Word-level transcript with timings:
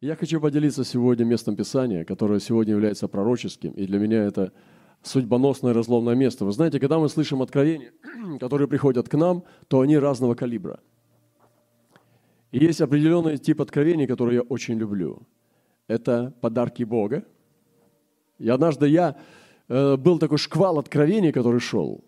Я 0.00 0.14
хочу 0.14 0.40
поделиться 0.40 0.84
сегодня 0.84 1.24
местом 1.24 1.56
Писания, 1.56 2.04
которое 2.04 2.38
сегодня 2.38 2.72
является 2.74 3.08
пророческим, 3.08 3.72
и 3.72 3.84
для 3.84 3.98
меня 3.98 4.22
это 4.22 4.52
судьбоносное 5.02 5.72
разломное 5.72 6.14
место. 6.14 6.44
Вы 6.44 6.52
знаете, 6.52 6.78
когда 6.78 7.00
мы 7.00 7.08
слышим 7.08 7.42
откровения, 7.42 7.90
которые 8.40 8.68
приходят 8.68 9.08
к 9.08 9.14
нам, 9.14 9.42
то 9.66 9.80
они 9.80 9.98
разного 9.98 10.36
калибра. 10.36 10.78
И 12.52 12.64
есть 12.64 12.80
определенный 12.80 13.38
тип 13.38 13.60
откровений, 13.60 14.06
который 14.06 14.36
я 14.36 14.42
очень 14.42 14.78
люблю. 14.78 15.26
Это 15.88 16.32
подарки 16.40 16.84
Бога. 16.84 17.24
И 18.38 18.48
однажды 18.48 18.86
я 18.86 19.16
э, 19.66 19.96
был 19.96 20.20
такой 20.20 20.38
шквал 20.38 20.78
откровений, 20.78 21.32
который 21.32 21.58
шел, 21.58 22.04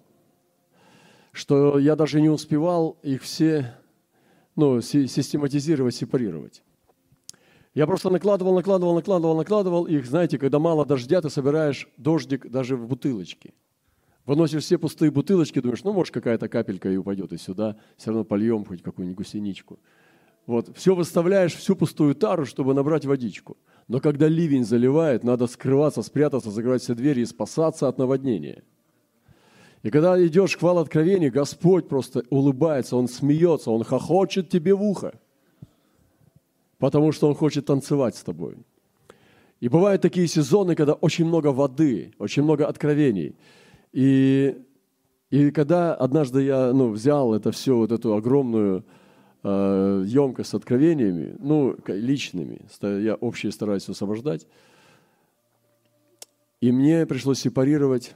что 1.32 1.76
я 1.80 1.96
даже 1.96 2.20
не 2.20 2.28
успевал 2.28 2.98
их 3.02 3.22
все 3.22 3.74
ну, 4.54 4.80
систематизировать, 4.80 5.96
сепарировать. 5.96 6.62
Я 7.74 7.86
просто 7.86 8.10
накладывал, 8.10 8.54
накладывал, 8.54 8.94
накладывал, 8.94 9.36
накладывал 9.36 9.84
их. 9.86 10.04
Знаете, 10.04 10.38
когда 10.38 10.58
мало 10.58 10.84
дождя, 10.84 11.20
ты 11.20 11.30
собираешь 11.30 11.88
дождик 11.96 12.50
даже 12.50 12.76
в 12.76 12.88
бутылочки. 12.88 13.54
Выносишь 14.26 14.64
все 14.64 14.76
пустые 14.76 15.10
бутылочки, 15.10 15.60
думаешь, 15.60 15.84
ну, 15.84 15.92
может, 15.92 16.12
какая-то 16.12 16.48
капелька 16.48 16.90
и 16.90 16.96
упадет 16.96 17.32
и 17.32 17.38
сюда. 17.38 17.76
Все 17.96 18.10
равно 18.10 18.24
польем 18.24 18.64
хоть 18.64 18.82
какую-нибудь 18.82 19.18
гусеничку. 19.18 19.78
Вот, 20.46 20.76
все 20.76 20.96
выставляешь, 20.96 21.54
всю 21.54 21.76
пустую 21.76 22.16
тару, 22.16 22.44
чтобы 22.44 22.74
набрать 22.74 23.06
водичку. 23.06 23.56
Но 23.86 24.00
когда 24.00 24.26
ливень 24.26 24.64
заливает, 24.64 25.22
надо 25.22 25.46
скрываться, 25.46 26.02
спрятаться, 26.02 26.50
закрывать 26.50 26.82
все 26.82 26.94
двери 26.94 27.20
и 27.20 27.26
спасаться 27.26 27.86
от 27.86 27.98
наводнения. 27.98 28.64
И 29.84 29.90
когда 29.90 30.20
идешь 30.24 30.56
к 30.56 30.62
вал 30.62 30.78
откровения, 30.78 31.30
Господь 31.30 31.88
просто 31.88 32.24
улыбается, 32.30 32.96
Он 32.96 33.06
смеется, 33.06 33.70
Он 33.70 33.84
хохочет 33.84 34.48
тебе 34.48 34.74
в 34.74 34.82
ухо 34.82 35.14
потому 36.80 37.12
что 37.12 37.28
Он 37.28 37.34
хочет 37.34 37.66
танцевать 37.66 38.16
с 38.16 38.24
тобой. 38.24 38.56
И 39.60 39.68
бывают 39.68 40.02
такие 40.02 40.26
сезоны, 40.26 40.74
когда 40.74 40.94
очень 40.94 41.26
много 41.26 41.48
воды, 41.48 42.12
очень 42.18 42.42
много 42.42 42.66
откровений. 42.66 43.36
И, 43.92 44.56
и 45.30 45.50
когда 45.50 45.94
однажды 45.94 46.42
я 46.42 46.72
ну, 46.72 46.90
взял 46.90 47.34
это 47.34 47.52
все, 47.52 47.76
вот 47.76 47.92
эту 47.92 48.14
огромную 48.14 48.84
э, 49.42 50.04
емкость 50.06 50.50
с 50.50 50.54
откровениями, 50.54 51.36
ну, 51.38 51.76
личными, 51.86 52.62
я 52.82 53.14
общие 53.14 53.52
стараюсь 53.52 53.88
освобождать, 53.88 54.46
и 56.62 56.72
мне 56.72 57.04
пришлось 57.04 57.40
сепарировать, 57.40 58.14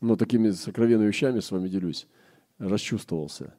ну, 0.00 0.16
такими 0.16 0.50
сокровенными 0.50 1.06
вещами 1.06 1.38
с 1.38 1.52
вами 1.52 1.68
делюсь, 1.68 2.08
расчувствовался. 2.58 3.54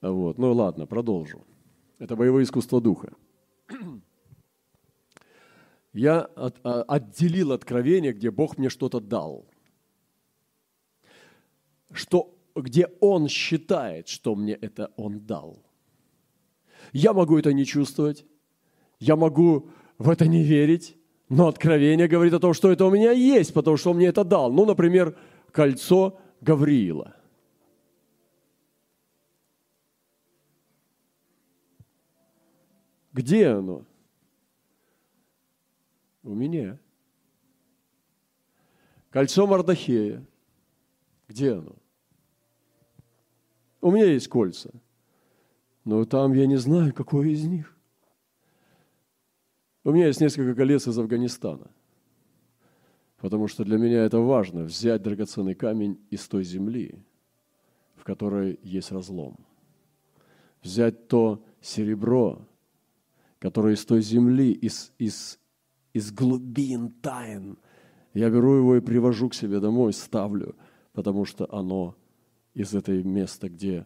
Вот. 0.00 0.38
Ну, 0.38 0.52
ладно, 0.52 0.86
продолжу. 0.86 1.44
Это 2.02 2.16
боевое 2.16 2.42
искусство 2.42 2.80
духа. 2.80 3.12
Я 5.92 6.22
от, 6.22 6.58
а, 6.64 6.82
отделил 6.82 7.52
откровение, 7.52 8.12
где 8.12 8.32
Бог 8.32 8.58
мне 8.58 8.70
что-то 8.70 8.98
дал. 8.98 9.46
Что, 11.92 12.34
где 12.56 12.88
Он 12.98 13.28
считает, 13.28 14.08
что 14.08 14.34
мне 14.34 14.54
это 14.54 14.90
Он 14.96 15.20
дал. 15.20 15.62
Я 16.92 17.12
могу 17.12 17.38
это 17.38 17.52
не 17.52 17.64
чувствовать, 17.64 18.24
я 18.98 19.14
могу 19.14 19.70
в 19.98 20.10
это 20.10 20.26
не 20.26 20.42
верить, 20.42 20.96
но 21.28 21.46
откровение 21.46 22.08
говорит 22.08 22.34
о 22.34 22.40
том, 22.40 22.52
что 22.52 22.72
это 22.72 22.84
у 22.84 22.90
меня 22.90 23.12
есть, 23.12 23.54
потому 23.54 23.76
что 23.76 23.90
Он 23.90 23.98
мне 23.98 24.06
это 24.06 24.24
дал. 24.24 24.50
Ну, 24.50 24.66
например, 24.66 25.16
кольцо 25.52 26.18
Гавриила– 26.40 27.14
Где 33.12 33.48
оно? 33.48 33.84
У 36.22 36.34
меня. 36.34 36.78
Кольцо 39.10 39.46
Мардахея. 39.46 40.24
Где 41.28 41.54
оно? 41.54 41.76
У 43.80 43.90
меня 43.90 44.06
есть 44.06 44.28
кольца. 44.28 44.70
Но 45.84 46.04
там 46.04 46.32
я 46.32 46.46
не 46.46 46.56
знаю, 46.56 46.94
какое 46.94 47.28
из 47.28 47.44
них. 47.44 47.76
У 49.84 49.90
меня 49.90 50.06
есть 50.06 50.20
несколько 50.20 50.54
колец 50.54 50.86
из 50.86 50.96
Афганистана. 50.96 51.70
Потому 53.18 53.48
что 53.48 53.64
для 53.64 53.78
меня 53.78 54.04
это 54.04 54.18
важно, 54.18 54.62
взять 54.62 55.02
драгоценный 55.02 55.54
камень 55.54 56.00
из 56.10 56.26
той 56.28 56.44
земли, 56.44 57.04
в 57.96 58.04
которой 58.04 58.58
есть 58.62 58.92
разлом. 58.92 59.36
Взять 60.62 61.08
то 61.08 61.44
серебро, 61.60 62.46
который 63.42 63.74
из 63.74 63.84
той 63.84 64.02
земли, 64.02 64.52
из, 64.52 64.92
из, 64.98 65.40
из 65.92 66.12
глубин 66.12 66.90
тайн. 66.90 67.58
Я 68.14 68.30
беру 68.30 68.54
его 68.54 68.76
и 68.76 68.80
привожу 68.80 69.30
к 69.30 69.34
себе 69.34 69.58
домой, 69.58 69.92
ставлю, 69.92 70.54
потому 70.92 71.24
что 71.24 71.52
оно 71.52 71.96
из 72.54 72.72
этой 72.72 73.02
места, 73.02 73.48
где 73.48 73.84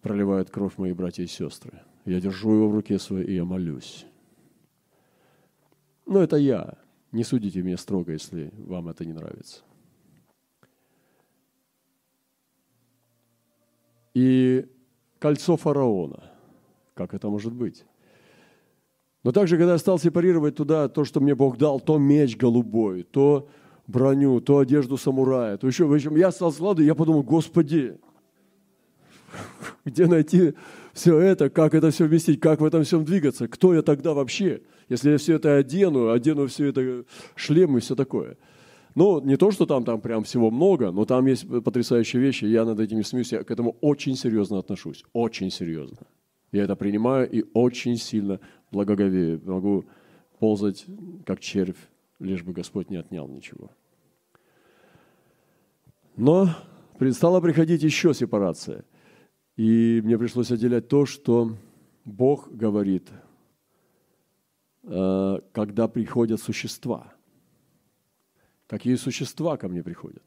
проливают 0.00 0.50
кровь 0.50 0.78
мои 0.78 0.92
братья 0.92 1.24
и 1.24 1.26
сестры. 1.26 1.82
Я 2.04 2.20
держу 2.20 2.54
его 2.54 2.68
в 2.68 2.74
руке 2.74 3.00
своей, 3.00 3.26
и 3.26 3.34
я 3.34 3.44
молюсь. 3.44 4.06
Но 6.06 6.22
это 6.22 6.36
я. 6.36 6.78
Не 7.10 7.24
судите 7.24 7.62
меня 7.62 7.76
строго, 7.76 8.12
если 8.12 8.52
вам 8.58 8.88
это 8.88 9.04
не 9.04 9.12
нравится. 9.12 9.62
И 14.14 14.68
кольцо 15.18 15.56
фараона. 15.56 16.30
Как 16.94 17.12
это 17.12 17.28
может 17.28 17.52
быть? 17.52 17.84
Но 19.24 19.32
также, 19.32 19.56
когда 19.56 19.72
я 19.72 19.78
стал 19.78 19.98
сепарировать 19.98 20.56
туда 20.56 20.88
то, 20.88 21.04
что 21.04 21.20
мне 21.20 21.34
Бог 21.34 21.56
дал, 21.56 21.78
то 21.80 21.98
меч 21.98 22.36
голубой, 22.36 23.04
то 23.04 23.48
броню, 23.86 24.40
то 24.40 24.58
одежду 24.58 24.96
самурая, 24.96 25.56
то 25.56 25.66
еще, 25.66 25.84
в 25.84 25.92
общем, 25.92 26.16
я 26.16 26.32
стал 26.32 26.52
складывать, 26.52 26.86
я 26.86 26.94
подумал, 26.94 27.22
Господи, 27.22 27.98
где 29.84 30.06
найти 30.06 30.54
все 30.92 31.18
это, 31.18 31.50
как 31.50 31.74
это 31.74 31.90
все 31.90 32.06
вместить, 32.06 32.40
как 32.40 32.60
в 32.60 32.64
этом 32.64 32.84
всем 32.84 33.04
двигаться, 33.04 33.48
кто 33.48 33.74
я 33.74 33.82
тогда 33.82 34.12
вообще, 34.12 34.62
если 34.88 35.12
я 35.12 35.18
все 35.18 35.34
это 35.36 35.56
одену, 35.56 36.10
одену 36.10 36.46
все 36.48 36.66
это 36.66 37.04
шлем 37.34 37.76
и 37.76 37.80
все 37.80 37.94
такое. 37.94 38.36
Ну, 38.94 39.20
не 39.22 39.36
то, 39.36 39.50
что 39.50 39.64
там, 39.64 39.84
там 39.84 40.00
прям 40.02 40.22
всего 40.24 40.50
много, 40.50 40.90
но 40.90 41.06
там 41.06 41.24
есть 41.26 41.48
потрясающие 41.64 42.20
вещи, 42.20 42.44
я 42.44 42.64
над 42.64 42.78
этим 42.78 42.98
не 42.98 43.04
смеюсь, 43.04 43.32
я 43.32 43.42
к 43.42 43.50
этому 43.50 43.76
очень 43.80 44.16
серьезно 44.16 44.58
отношусь, 44.58 45.04
очень 45.14 45.50
серьезно. 45.50 45.98
Я 46.50 46.64
это 46.64 46.76
принимаю 46.76 47.30
и 47.30 47.44
очень 47.54 47.96
сильно 47.96 48.38
благоговею. 48.72 49.40
Могу 49.44 49.84
ползать, 50.38 50.86
как 51.24 51.40
червь, 51.40 51.78
лишь 52.18 52.42
бы 52.42 52.52
Господь 52.52 52.90
не 52.90 52.96
отнял 52.96 53.28
ничего. 53.28 53.70
Но 56.16 56.48
стала 57.12 57.40
приходить 57.40 57.82
еще 57.82 58.14
сепарация. 58.14 58.84
И 59.56 60.00
мне 60.02 60.18
пришлось 60.18 60.50
отделять 60.50 60.88
то, 60.88 61.04
что 61.06 61.56
Бог 62.04 62.50
говорит, 62.50 63.08
э, 64.84 65.40
когда 65.52 65.88
приходят 65.88 66.40
существа. 66.40 67.12
Какие 68.66 68.94
существа 68.94 69.56
ко 69.56 69.68
мне 69.68 69.82
приходят? 69.82 70.22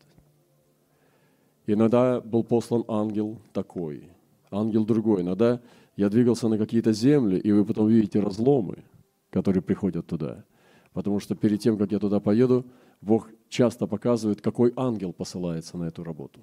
Иногда 1.65 2.21
был 2.21 2.43
послан 2.43 2.83
ангел 2.87 3.39
такой, 3.53 4.09
ангел 4.55 4.85
другой. 4.85 5.21
Иногда 5.21 5.61
я 5.95 6.09
двигался 6.09 6.47
на 6.47 6.57
какие-то 6.57 6.93
земли, 6.93 7.37
и 7.37 7.51
вы 7.51 7.65
потом 7.65 7.87
видите 7.87 8.19
разломы, 8.19 8.83
которые 9.29 9.61
приходят 9.61 10.07
туда. 10.07 10.45
Потому 10.93 11.19
что 11.19 11.35
перед 11.35 11.59
тем, 11.59 11.77
как 11.77 11.91
я 11.91 11.99
туда 11.99 12.19
поеду, 12.19 12.65
Бог 13.01 13.29
часто 13.49 13.87
показывает, 13.87 14.41
какой 14.41 14.73
ангел 14.75 15.13
посылается 15.13 15.77
на 15.77 15.85
эту 15.85 16.03
работу. 16.03 16.41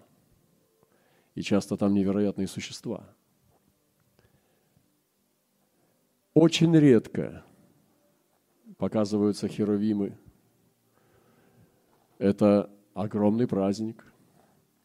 И 1.35 1.43
часто 1.43 1.77
там 1.77 1.95
невероятные 1.95 2.47
существа. 2.47 3.09
Очень 6.35 6.77
редко 6.77 7.45
показываются 8.77 9.49
херовимы. 9.49 10.19
Это 12.19 12.71
огромный 12.95 13.47
праздник, 13.47 14.05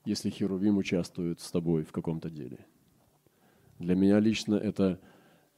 если 0.05 0.29
херувим 0.29 0.77
участвует 0.77 1.39
с 1.41 1.51
тобой 1.51 1.83
в 1.83 1.91
каком-то 1.91 2.29
деле– 2.29 2.65
для 3.79 3.95
меня 3.95 4.19
лично 4.19 4.55
это 4.55 4.99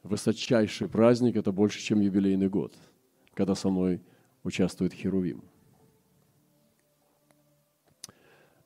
высочайший 0.02 0.88
праздник, 0.88 1.36
это 1.36 1.52
больше, 1.52 1.80
чем 1.80 2.00
юбилейный 2.00 2.48
год, 2.48 2.74
когда 3.34 3.54
со 3.54 3.70
мной 3.70 4.00
участвует 4.44 4.92
Херувим. 4.92 5.42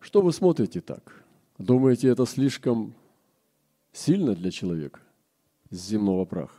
Что 0.00 0.22
вы 0.22 0.32
смотрите 0.32 0.80
так? 0.80 1.24
Думаете, 1.58 2.08
это 2.08 2.26
слишком 2.26 2.94
сильно 3.92 4.34
для 4.34 4.50
человека 4.50 5.00
с 5.70 5.76
земного 5.76 6.24
праха? 6.24 6.58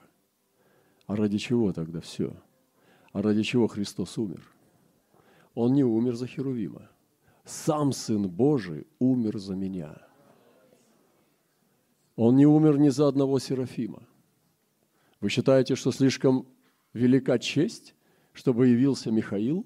А 1.05 1.15
ради 1.15 1.37
чего 1.37 1.71
тогда 1.71 2.01
все? 2.01 2.33
А 3.11 3.21
ради 3.21 3.43
чего 3.43 3.67
Христос 3.67 4.17
умер? 4.17 4.41
Он 5.53 5.73
не 5.73 5.83
умер 5.83 6.15
за 6.15 6.27
Херувима. 6.27 6.89
Сам 7.45 7.91
Сын 7.91 8.27
Божий 8.27 8.87
умер 8.99 9.37
за 9.37 9.55
меня– 9.55 10.01
он 12.15 12.35
не 12.35 12.45
умер 12.45 12.77
ни 12.77 12.89
за 12.89 13.07
одного 13.07 13.39
Серафима. 13.39 14.03
Вы 15.19 15.29
считаете, 15.29 15.75
что 15.75 15.91
слишком 15.91 16.47
велика 16.93 17.39
честь, 17.39 17.95
чтобы 18.33 18.67
явился 18.67 19.11
Михаил? 19.11 19.65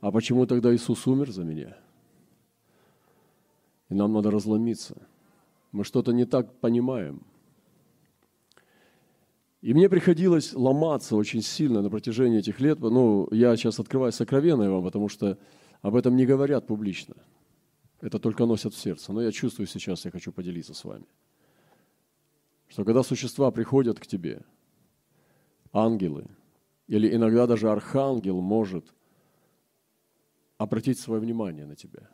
А 0.00 0.12
почему 0.12 0.46
тогда 0.46 0.74
Иисус 0.74 1.06
умер 1.06 1.30
за 1.30 1.44
меня? 1.44 1.76
И 3.88 3.94
нам 3.94 4.12
надо 4.12 4.30
разломиться. 4.30 5.08
Мы 5.72 5.84
что-то 5.84 6.12
не 6.12 6.24
так 6.24 6.60
понимаем. 6.60 7.22
И 9.60 9.74
мне 9.74 9.88
приходилось 9.88 10.54
ломаться 10.54 11.16
очень 11.16 11.42
сильно 11.42 11.82
на 11.82 11.90
протяжении 11.90 12.38
этих 12.38 12.60
лет. 12.60 12.78
Ну, 12.78 13.28
я 13.32 13.56
сейчас 13.56 13.80
открываю 13.80 14.12
сокровенное 14.12 14.70
вам, 14.70 14.84
потому 14.84 15.08
что 15.08 15.36
об 15.82 15.96
этом 15.96 16.14
не 16.14 16.26
говорят 16.26 16.66
публично. 16.66 17.16
Это 18.00 18.18
только 18.18 18.46
носят 18.46 18.74
в 18.74 18.78
сердце. 18.78 19.12
Но 19.12 19.22
я 19.22 19.32
чувствую 19.32 19.66
сейчас, 19.66 20.04
я 20.04 20.10
хочу 20.10 20.32
поделиться 20.32 20.74
с 20.74 20.84
вами. 20.84 21.06
Что 22.68 22.84
когда 22.84 23.02
существа 23.02 23.50
приходят 23.50 23.98
к 23.98 24.06
тебе, 24.06 24.42
ангелы, 25.72 26.26
или 26.86 27.14
иногда 27.14 27.46
даже 27.46 27.70
архангел 27.70 28.40
может 28.40 28.94
обратить 30.56 30.98
свое 30.98 31.20
внимание 31.20 31.66
на 31.66 31.76
тебя. 31.76 32.08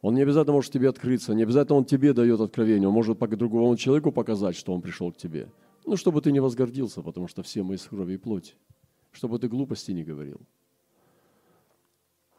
Он 0.00 0.14
не 0.14 0.22
обязательно 0.22 0.54
может 0.54 0.72
тебе 0.72 0.88
открыться, 0.88 1.32
не 1.32 1.44
обязательно 1.44 1.78
он 1.78 1.84
тебе 1.84 2.12
дает 2.12 2.40
откровение, 2.40 2.88
он 2.88 2.94
может 2.94 3.18
другому 3.18 3.76
человеку 3.76 4.10
показать, 4.10 4.56
что 4.56 4.74
он 4.74 4.82
пришел 4.82 5.12
к 5.12 5.16
тебе. 5.16 5.48
Ну, 5.84 5.96
чтобы 5.96 6.20
ты 6.20 6.32
не 6.32 6.40
возгордился, 6.40 7.02
потому 7.02 7.28
что 7.28 7.42
все 7.42 7.62
мы 7.62 7.74
из 7.74 7.82
крови 7.82 8.14
и 8.14 8.16
плоти. 8.16 8.54
Чтобы 9.12 9.38
ты 9.38 9.48
глупости 9.48 9.92
не 9.92 10.02
говорил. 10.02 10.40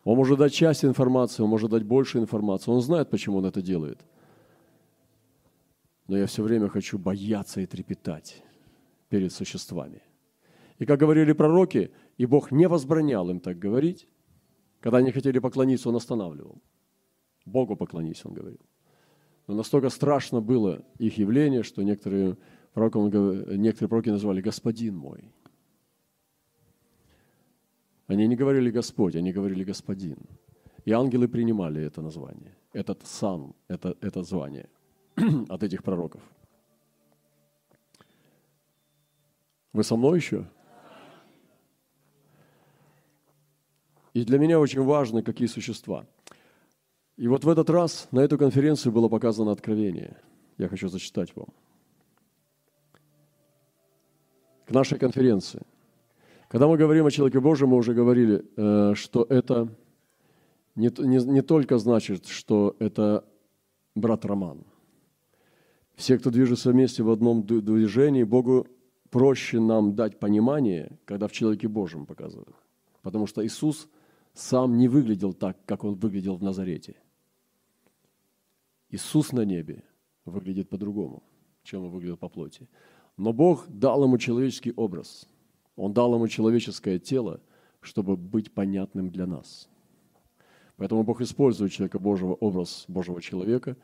Он 0.04 0.18
может 0.18 0.38
дать 0.38 0.54
часть 0.54 0.84
информации, 0.84 1.44
он 1.44 1.50
может 1.50 1.72
дать 1.72 1.84
больше 1.84 2.18
информации. 2.18 2.72
Он 2.72 2.82
знает, 2.82 3.10
почему 3.10 3.38
он 3.38 3.46
это 3.46 3.62
делает. 3.62 4.00
Но 6.08 6.18
я 6.18 6.26
все 6.26 6.44
время 6.44 6.68
хочу 6.68 6.98
бояться 6.98 7.62
и 7.62 7.66
трепетать 7.66 8.44
перед 9.10 9.32
существами. 9.32 10.02
И 10.80 10.86
как 10.86 11.00
говорили 11.00 11.32
пророки, 11.32 11.92
и 12.18 12.26
Бог 12.26 12.52
не 12.52 12.68
возбранял 12.68 13.30
им 13.30 13.40
так 13.40 13.58
говорить, 13.58 14.08
когда 14.82 14.98
они 14.98 15.12
хотели 15.12 15.40
поклониться, 15.40 15.88
Он 15.88 15.96
останавливал. 15.96 16.62
Богу 17.46 17.78
поклонись, 17.78 18.26
Он 18.26 18.34
говорил. 18.34 18.60
Но 19.48 19.56
настолько 19.56 19.90
страшно 19.90 20.42
было 20.42 20.84
их 20.98 21.18
явление, 21.18 21.64
что 21.64 21.84
некоторые 21.84 22.38
пророки, 22.74 22.98
некоторые 23.56 23.90
пророки 23.90 24.10
называли 24.10 24.42
«Господин 24.42 24.98
мой». 24.98 25.32
Они 28.08 28.28
не 28.28 28.36
говорили 28.36 28.70
Господь, 28.70 29.16
они 29.16 29.32
говорили 29.32 29.64
Господин. 29.64 30.18
И 30.86 30.92
ангелы 30.92 31.28
принимали 31.28 31.82
это 31.82 32.02
название, 32.02 32.56
этот 32.74 33.06
сан, 33.08 33.54
это, 33.70 33.96
это 34.02 34.24
звание 34.24 34.70
от 35.50 35.64
этих 35.64 35.84
пророков. 35.84 36.22
Вы 39.72 39.84
со 39.84 39.96
мной 39.96 40.20
еще? 40.20 40.46
И 44.14 44.26
для 44.26 44.38
меня 44.38 44.60
очень 44.60 44.84
важно, 44.84 45.24
какие 45.24 45.48
существа. 45.48 46.06
И 47.16 47.28
вот 47.28 47.46
в 47.46 47.50
этот 47.50 47.70
раз 47.70 48.08
на 48.12 48.20
эту 48.20 48.38
конференцию 48.38 48.92
было 48.92 49.08
показано 49.08 49.52
откровение. 49.52 50.18
Я 50.58 50.68
хочу 50.68 50.90
зачитать 50.90 51.36
вам. 51.36 51.48
К 54.66 54.72
нашей 54.72 55.00
конференции– 55.00 55.62
когда 56.54 56.68
мы 56.68 56.78
говорим 56.78 57.08
о 57.08 57.10
человеке 57.10 57.40
Божьем, 57.40 57.70
мы 57.70 57.78
уже 57.78 57.96
говорили, 57.96 58.46
э, 58.58 58.94
что 58.94 59.26
это 59.28 59.76
не, 60.76 60.92
не, 61.00 61.18
не 61.26 61.42
только 61.42 61.80
значит, 61.80 62.28
что 62.28 62.76
это 62.78 63.26
брат 63.96 64.24
Роман. 64.24 64.64
Все, 65.96 66.20
кто 66.20 66.30
движется 66.30 66.70
вместе 66.70 67.02
в 67.02 67.10
одном 67.10 67.44
движении, 67.44 68.22
Богу 68.22 68.68
проще 69.10 69.60
нам 69.60 69.96
дать 69.96 70.20
понимание, 70.20 71.00
когда 71.06 71.28
в 71.28 71.32
человеке 71.32 71.68
Божьем 71.68 72.06
показывают. 72.06 72.56
Потому 73.02 73.26
что 73.26 73.44
Иисус 73.44 73.90
сам 74.36 74.78
не 74.78 74.88
выглядел 74.88 75.34
так, 75.34 75.58
как 75.66 75.84
он 75.84 75.96
выглядел 75.96 76.36
в 76.36 76.44
Назарете. 76.44 76.98
Иисус 78.92 79.32
на 79.32 79.44
небе 79.44 79.84
выглядит 80.24 80.70
по-другому, 80.70 81.24
чем 81.64 81.86
он 81.86 81.90
выглядел 81.90 82.18
по 82.18 82.30
плоти. 82.30 82.70
Но 83.18 83.34
Бог 83.34 83.66
дал 83.70 84.04
ему 84.04 84.20
человеческий 84.20 84.72
образ– 84.76 85.28
он 85.76 85.94
дал 85.94 86.14
ему 86.14 86.28
человеческое 86.28 87.00
тело, 87.00 87.42
чтобы 87.82 88.16
быть 88.16 88.52
понятным 88.54 89.10
для 89.10 89.26
нас. 89.26 89.70
Поэтому 90.78 91.04
Бог 91.04 91.22
использует 91.22 91.72
человека 91.72 92.00
Божьего, 92.00 92.34
образ 92.34 92.86
Божьего 92.88 93.22
человека, 93.22 93.78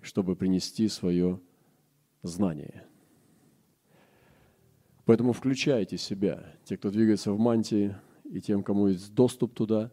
чтобы 0.00 0.36
принести 0.36 0.88
свое 0.88 1.40
знание. 2.22 2.84
Поэтому 5.04 5.32
включайте 5.32 5.98
себя, 5.98 6.52
те, 6.64 6.76
кто 6.76 6.90
двигается 6.90 7.32
в 7.32 7.38
мантии, 7.38 7.96
и 8.24 8.40
тем, 8.40 8.64
кому 8.64 8.88
есть 8.88 9.14
доступ 9.14 9.54
туда, 9.54 9.92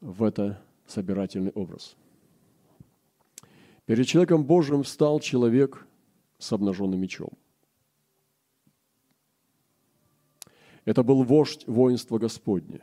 в 0.00 0.24
это 0.24 0.60
собирательный 0.86 1.52
образ. 1.52 1.96
Перед 3.86 4.06
человеком 4.06 4.44
Божьим 4.44 4.82
встал 4.82 5.20
человек 5.20 5.86
с 6.38 6.52
обнаженным 6.52 7.00
мечом– 7.00 7.30
Это 10.88 11.02
был 11.02 11.22
вождь 11.22 11.66
воинства 11.66 12.16
Господне. 12.18 12.80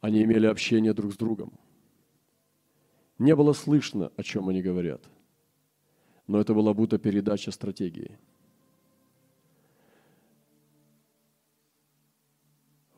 Они 0.00 0.24
имели 0.24 0.46
общение 0.46 0.92
друг 0.92 1.12
с 1.12 1.16
другом. 1.16 1.52
Не 3.20 3.36
было 3.36 3.52
слышно, 3.52 4.10
о 4.16 4.24
чем 4.24 4.48
они 4.48 4.60
говорят, 4.60 5.08
но 6.26 6.40
это 6.40 6.52
была 6.52 6.74
будто 6.74 6.98
передача 6.98 7.52
стратегии. 7.52 8.18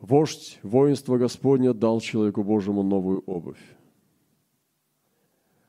Вождь 0.00 0.58
воинства 0.62 1.18
Господня 1.18 1.74
дал 1.74 2.00
человеку 2.00 2.42
Божьему 2.42 2.82
новую 2.82 3.18
обувь. 3.26 3.76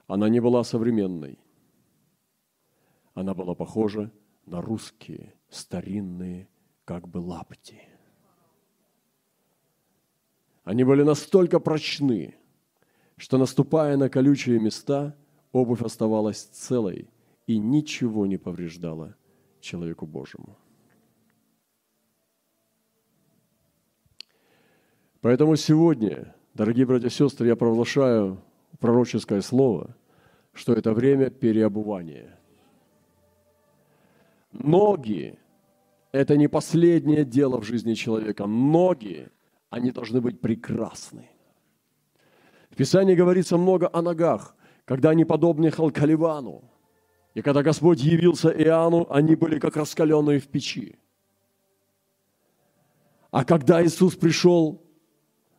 Она 0.07 0.30
не 0.30 0.39
была 0.39 0.63
современной. 0.63 1.38
Она 3.13 3.33
была 3.33 3.53
похожа 3.53 4.13
на 4.45 4.62
русские 4.62 5.33
старинные 5.50 6.48
как 6.86 7.08
бы 7.08 7.18
лапти. 7.18 7.82
Они 10.64 10.84
были 10.84 11.04
настолько 11.04 11.60
прочны, 11.60 12.36
что, 13.18 13.38
наступая 13.38 13.98
на 13.98 14.10
колючие 14.10 14.60
места, 14.60 15.16
обувь 15.52 15.82
оставалась 15.82 16.44
целой 16.44 17.10
и 17.48 17.58
ничего 17.58 18.26
не 18.26 18.38
повреждала 18.38 19.16
человеку 19.60 20.06
Божьему. 20.06 20.58
Поэтому 25.22 25.56
сегодня, 25.56 26.36
дорогие 26.54 26.86
братья 26.86 27.08
и 27.08 27.12
сестры, 27.12 27.48
я 27.48 27.56
провозглашаю 27.56 28.44
пророческое 28.80 29.42
слово, 29.42 29.96
что 30.54 30.74
это 30.74 30.94
время 30.94 31.30
переобувания. 31.30 32.39
Ноги 34.51 35.39
это 36.15 36.38
не 36.38 36.48
последнее 36.48 37.25
дело 37.25 37.60
в 37.60 37.65
жизни 37.65 37.93
человека. 37.93 38.45
Ноги, 38.45 39.27
они 39.69 39.91
должны 39.91 40.22
быть 40.22 40.39
прекрасны. 40.39 41.29
В 42.69 42.75
Писании 42.75 43.15
говорится 43.15 43.57
много 43.57 43.89
о 43.91 44.01
ногах, 44.01 44.55
когда 44.86 45.10
они 45.10 45.25
подобны 45.25 45.72
Халкаливану. 45.72 46.63
И 47.34 47.41
когда 47.41 47.63
Господь 47.63 48.00
явился 48.00 48.50
Иоанну, 48.50 49.07
они 49.10 49.36
были 49.36 49.60
как 49.60 49.75
раскаленные 49.75 50.39
в 50.39 50.48
печи. 50.48 50.98
А 53.31 53.43
когда 53.43 53.84
Иисус 53.84 54.15
пришел 54.15 54.81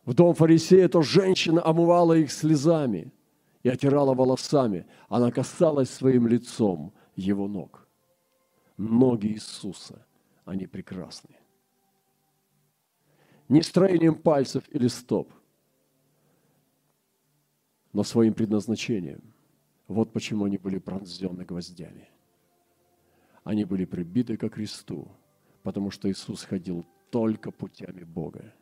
в 0.05 0.15
дом 0.15 0.33
фарисея, 0.33 0.87
то 0.87 1.03
женщина 1.03 1.63
омывала 1.63 2.13
их 2.13 2.31
слезами 2.31 3.13
и 3.61 3.69
отирала 3.69 4.15
волосами. 4.15 4.87
Она 5.07 5.29
касалась 5.31 5.91
своим 5.91 6.25
лицом 6.25 6.93
его 7.15 7.47
ног. 7.47 7.87
Ноги 8.77 9.27
Иисуса 9.27 10.06
они 10.47 10.65
прекрасны. 10.65 11.35
Не 13.49 13.61
строением 13.61 14.15
пальцев 14.15 14.63
или 14.69 14.87
стоп, 14.87 15.31
но 17.93 18.03
своим 18.03 18.33
предназначением. 18.33 19.21
Вот 19.87 20.11
почему 20.11 20.45
они 20.45 20.57
были 20.57 20.79
пронзены 20.79 21.45
гвоздями. 21.45 22.09
Они 23.43 23.63
были 23.63 23.85
прибиты 23.85 24.35
ко 24.35 24.49
кресту, 24.49 25.07
потому 25.63 25.91
что 25.91 26.09
Иисус 26.09 26.43
ходил 26.43 26.85
только 27.09 27.51
путями 27.51 28.03
Бога. 28.03 28.53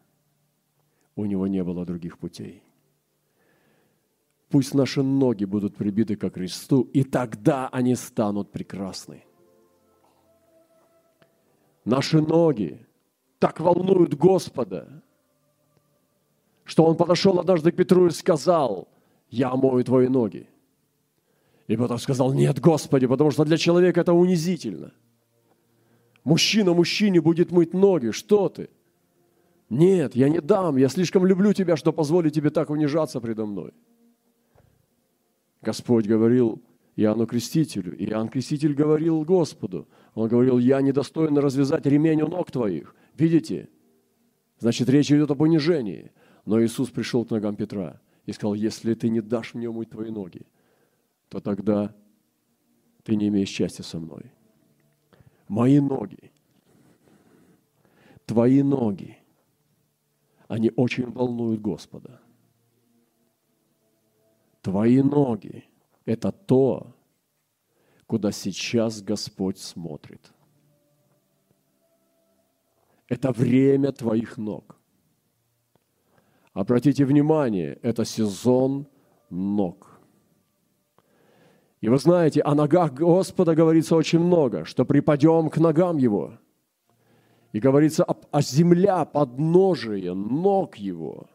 У 1.15 1.25
Него 1.25 1.47
не 1.47 1.63
было 1.63 1.85
других 1.85 2.19
путей. 2.19 2.61
Пусть 4.49 4.75
наши 4.75 5.01
ноги 5.01 5.45
будут 5.45 5.75
прибиты 5.75 6.15
ко 6.15 6.29
кресту, 6.29 6.81
и 6.81 7.03
тогда 7.03 7.67
они 7.69 7.95
станут 7.95 8.51
прекрасны 8.51 9.23
наши 11.85 12.21
ноги 12.21 12.85
так 13.39 13.59
волнуют 13.59 14.15
Господа, 14.15 15.03
что 16.63 16.85
Он 16.85 16.97
подошел 16.97 17.39
однажды 17.39 17.71
к 17.71 17.75
Петру 17.75 18.07
и 18.07 18.11
сказал, 18.11 18.87
«Я 19.29 19.51
омою 19.51 19.83
твои 19.83 20.07
ноги». 20.07 20.49
И 21.67 21.75
потом 21.77 21.97
сказал, 21.97 22.33
нет, 22.33 22.59
Господи, 22.59 23.07
потому 23.07 23.31
что 23.31 23.43
для 23.43 23.57
человека 23.57 24.01
это 24.01 24.13
унизительно. 24.13 24.91
Мужчина 26.23 26.73
мужчине 26.73 27.21
будет 27.21 27.51
мыть 27.51 27.73
ноги, 27.73 28.11
что 28.11 28.49
ты? 28.49 28.69
Нет, 29.69 30.15
я 30.15 30.29
не 30.29 30.41
дам, 30.41 30.77
я 30.77 30.89
слишком 30.89 31.25
люблю 31.25 31.53
тебя, 31.53 31.75
что 31.75 31.91
позволить 31.91 32.35
тебе 32.35 32.51
так 32.51 32.69
унижаться 32.69 33.19
предо 33.19 33.45
мной. 33.45 33.73
Господь 35.61 36.05
говорил 36.05 36.61
Иоанну 36.95 37.27
Крестителю, 37.27 37.95
и 37.97 38.05
Иоанн 38.05 38.29
Креститель 38.29 38.73
говорил 38.73 39.23
Господу, 39.23 39.87
он 40.13 40.29
говорил, 40.29 40.57
я 40.59 40.81
недостоин 40.81 41.37
развязать 41.37 41.85
ремень 41.85 42.21
у 42.21 42.27
ног 42.27 42.51
твоих. 42.51 42.95
Видите? 43.15 43.69
Значит, 44.59 44.87
речь 44.87 45.11
идет 45.11 45.29
об 45.29 45.41
унижении. 45.41 46.11
Но 46.45 46.63
Иисус 46.63 46.89
пришел 46.89 47.25
к 47.25 47.31
ногам 47.31 47.55
Петра 47.55 47.99
и 48.25 48.31
сказал, 48.31 48.53
если 48.53 48.93
ты 48.93 49.09
не 49.09 49.19
дашь 49.19 49.55
мне 49.55 49.67
умыть 49.67 49.89
твои 49.89 50.09
ноги, 50.09 50.45
то 51.27 51.41
тогда 51.41 51.93
ты 53.03 53.15
не 53.15 53.27
имеешь 53.27 53.49
счастья 53.49 53.83
со 53.83 53.99
мной. 53.99 54.31
Мои 55.49 55.79
ноги, 55.79 56.31
твои 58.25 58.63
ноги, 58.63 59.17
они 60.47 60.71
очень 60.75 61.11
волнуют 61.11 61.61
Господа. 61.61 62.21
Твои 64.61 65.01
ноги– 65.01 65.65
это 66.05 66.31
то, 66.31 66.95
куда 68.07 68.31
сейчас 68.31 69.01
Господь 69.01 69.57
смотрит. 69.57 70.31
Это 73.07 73.31
время 73.31 73.91
твоих 73.91 74.37
ног. 74.37 74.77
Обратите 76.53 77.05
внимание, 77.05 77.77
это 77.81 78.05
сезон 78.05 78.87
ног. 79.29 79.99
И 81.81 81.89
вы 81.89 81.97
знаете, 81.97 82.41
о 82.41 82.55
ногах 82.55 82.93
Господа 82.93 83.53
говорится 83.53 83.95
очень 83.95 84.19
много, 84.19 84.65
что 84.65 84.85
припадем 84.85 85.49
к 85.49 85.57
ногам 85.57 85.97
Его. 85.97 86.39
И 87.51 87.59
говорится 87.59 88.03
о, 88.03 88.15
о 88.31 88.41
земля, 88.41 89.05
подножие 89.05 90.13
ног 90.13 90.77
Его. 90.77 91.27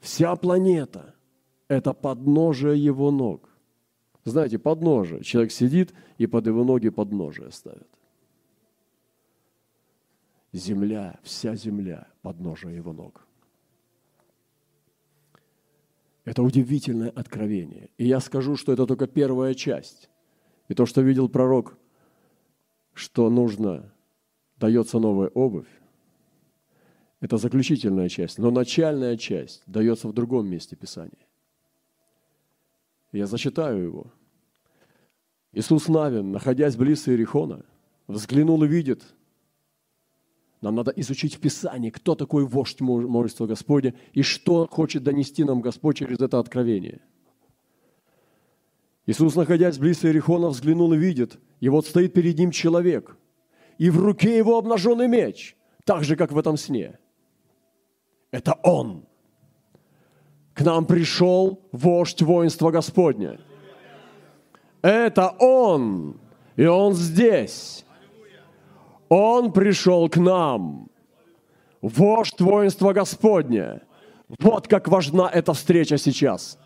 Вся 0.00 0.34
планета– 0.36 1.14
это 1.68 1.92
подножие 1.92 2.82
Его 2.82 3.10
ног. 3.10 3.48
Знаете, 4.26 4.58
подножие. 4.58 5.22
Человек 5.22 5.52
сидит 5.52 5.94
и 6.18 6.26
под 6.26 6.48
его 6.48 6.64
ноги 6.64 6.88
подножие 6.88 7.52
ставит. 7.52 7.86
Земля, 10.52 11.20
вся 11.22 11.54
земля, 11.54 12.08
подножие 12.22 12.74
его 12.74 12.92
ног. 12.92 13.24
Это 16.24 16.42
удивительное 16.42 17.10
откровение. 17.10 17.90
И 17.98 18.06
я 18.06 18.18
скажу, 18.18 18.56
что 18.56 18.72
это 18.72 18.84
только 18.84 19.06
первая 19.06 19.54
часть. 19.54 20.10
И 20.66 20.74
то, 20.74 20.86
что 20.86 21.02
видел 21.02 21.28
пророк, 21.28 21.78
что 22.94 23.30
нужно, 23.30 23.92
дается 24.56 24.98
новая 24.98 25.28
обувь, 25.28 25.68
это 27.20 27.36
заключительная 27.36 28.08
часть. 28.08 28.38
Но 28.38 28.50
начальная 28.50 29.16
часть 29.16 29.62
дается 29.66 30.08
в 30.08 30.12
другом 30.12 30.48
месте 30.48 30.74
Писания. 30.74 31.26
Я 33.12 33.26
зачитаю 33.26 33.82
его. 33.82 34.12
Иисус 35.52 35.88
Навин, 35.88 36.32
находясь 36.32 36.76
близ 36.76 37.08
Иерихона, 37.08 37.64
взглянул 38.08 38.62
и 38.64 38.68
видит. 38.68 39.02
Нам 40.60 40.74
надо 40.74 40.90
изучить 40.96 41.36
в 41.36 41.40
Писании, 41.40 41.90
кто 41.90 42.14
такой 42.14 42.44
вождь 42.44 42.80
множества 42.80 43.46
Господня 43.46 43.94
и 44.12 44.22
что 44.22 44.66
хочет 44.66 45.02
донести 45.02 45.44
нам 45.44 45.60
Господь 45.60 45.98
через 45.98 46.20
это 46.20 46.38
откровение. 46.38 47.00
Иисус, 49.06 49.36
находясь 49.36 49.78
близ 49.78 50.04
Иерихона, 50.04 50.48
взглянул 50.48 50.92
и 50.92 50.98
видит, 50.98 51.38
и 51.60 51.68
вот 51.68 51.86
стоит 51.86 52.12
перед 52.12 52.38
ним 52.38 52.50
человек, 52.50 53.16
и 53.78 53.88
в 53.90 53.98
руке 53.98 54.36
его 54.36 54.58
обнаженный 54.58 55.06
меч, 55.06 55.56
так 55.84 56.02
же, 56.02 56.16
как 56.16 56.32
в 56.32 56.38
этом 56.38 56.56
сне. 56.56 56.98
Это 58.30 58.54
Он. 58.64 59.06
К 60.56 60.62
нам 60.62 60.86
пришел 60.86 61.60
вождь 61.70 62.22
воинства 62.22 62.72
Господня– 62.72 63.38
это 64.86 65.34
Он, 65.40 66.16
и 66.54 66.64
Он 66.64 66.94
здесь. 66.94 67.84
Он 69.08 69.52
пришел 69.52 70.08
к 70.08 70.16
нам. 70.16 70.88
Вождь 71.82 72.40
воинства 72.40 72.92
Господня. 72.92 73.82
Вот 74.38 74.68
как 74.68 74.86
важна 74.86 75.28
эта 75.28 75.52
встреча 75.54 75.98
сейчас. 75.98 76.56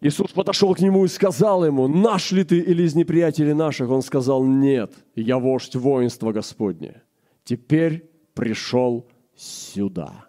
Иисус 0.00 0.30
подошел 0.32 0.74
к 0.74 0.80
нему 0.80 1.04
и 1.04 1.08
сказал 1.08 1.64
ему, 1.64 1.88
наш 1.88 2.30
ли 2.30 2.44
ты 2.44 2.60
или 2.60 2.84
из 2.84 2.94
неприятелей 2.94 3.54
наших? 3.54 3.90
Он 3.90 4.02
сказал, 4.02 4.44
нет, 4.44 4.92
я 5.16 5.38
вождь 5.38 5.74
воинства 5.74 6.32
Господня. 6.32 7.02
Теперь 7.42 8.08
пришел 8.34 9.08
сюда. 9.34 10.28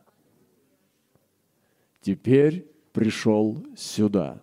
Теперь 2.01 2.71
пришел 2.93 3.63
сюда. 3.77 4.41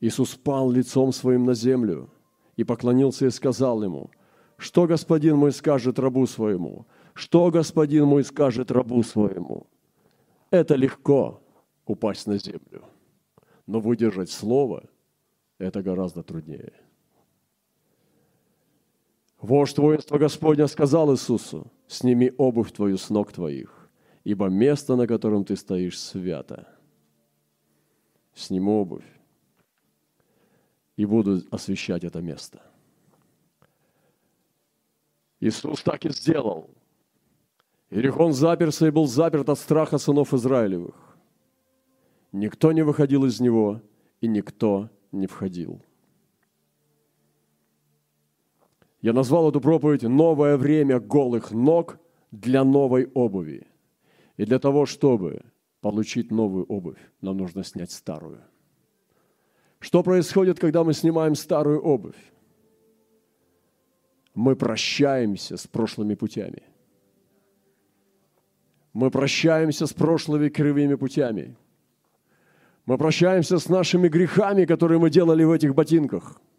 Иисус 0.00 0.34
пал 0.36 0.70
лицом 0.70 1.12
своим 1.12 1.44
на 1.44 1.54
землю 1.54 2.10
и 2.56 2.62
поклонился 2.62 3.26
и 3.26 3.30
сказал 3.30 3.82
ему, 3.82 4.10
что 4.56 4.86
господин 4.86 5.36
мой 5.36 5.50
скажет 5.50 5.98
рабу 5.98 6.26
своему? 6.26 6.86
Что 7.14 7.50
господин 7.50 8.06
мой 8.06 8.22
скажет 8.22 8.70
рабу 8.70 9.02
своему? 9.02 9.66
Это 10.50 10.76
легко 10.76 11.42
упасть 11.86 12.26
на 12.26 12.38
землю, 12.38 12.84
но 13.66 13.80
выдержать 13.80 14.30
слово– 14.30 14.84
это 15.58 15.82
гораздо 15.82 16.22
труднее. 16.22 16.72
Вождь 19.40 19.78
воинства 19.78 20.18
Господня 20.18 20.66
сказал 20.66 21.12
Иисусу, 21.12 21.70
сними 21.86 22.32
обувь 22.38 22.72
твою 22.72 22.96
с 22.96 23.10
ног 23.10 23.32
твоих, 23.32 23.90
ибо 24.24 24.46
место, 24.48 24.96
на 24.96 25.06
котором 25.06 25.44
ты 25.44 25.56
стоишь, 25.56 26.00
свято. 26.00 26.68
Сниму 28.34 28.80
обувь 28.80 29.04
и 30.96 31.04
буду 31.04 31.42
освещать 31.50 32.04
это 32.04 32.20
место. 32.20 32.62
Иисус 35.40 35.82
так 35.82 36.04
и 36.04 36.10
сделал. 36.10 36.70
Иерихон 37.90 38.32
заперся 38.32 38.86
и 38.86 38.90
был 38.90 39.06
заперт 39.06 39.48
от 39.48 39.58
страха 39.58 39.98
сынов 39.98 40.32
Израилевых. 40.32 40.94
Никто 42.34 42.72
не 42.72 42.82
выходил 42.82 43.24
из 43.26 43.38
него, 43.38 43.80
и 44.20 44.26
никто 44.26 44.90
не 45.12 45.28
входил. 45.28 45.80
Я 49.00 49.12
назвал 49.12 49.50
эту 49.50 49.60
проповедь 49.60 50.02
«Новое 50.02 50.56
время 50.56 50.98
голых 50.98 51.52
ног 51.52 52.00
для 52.32 52.64
новой 52.64 53.06
обуви». 53.14 53.68
И 54.36 54.44
для 54.44 54.58
того, 54.58 54.84
чтобы 54.84 55.42
получить 55.80 56.32
новую 56.32 56.64
обувь, 56.64 56.98
нам 57.20 57.36
нужно 57.36 57.62
снять 57.62 57.92
старую. 57.92 58.42
Что 59.78 60.02
происходит, 60.02 60.58
когда 60.58 60.82
мы 60.82 60.92
снимаем 60.92 61.36
старую 61.36 61.80
обувь? 61.82 62.18
Мы 64.34 64.56
прощаемся 64.56 65.56
с 65.56 65.68
прошлыми 65.68 66.16
путями. 66.16 66.64
Мы 68.92 69.12
прощаемся 69.12 69.86
с 69.86 69.92
прошлыми 69.92 70.48
кривыми 70.48 70.96
путями. 70.96 71.56
Мы 72.86 72.98
прощаемся 72.98 73.58
с 73.58 73.68
нашими 73.68 74.08
грехами, 74.08 74.64
которые 74.64 74.98
мы 74.98 75.10
делали 75.10 75.44
в 75.44 75.50
этих 75.50 75.74
ботинках– 75.74 76.40